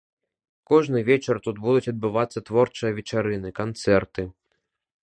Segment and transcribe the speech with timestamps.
[0.69, 4.29] Кожны вечар тут будуць адбывацца творчыя вечарыны, канцэрты.